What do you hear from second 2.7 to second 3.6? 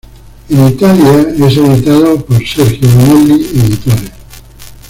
Bonelli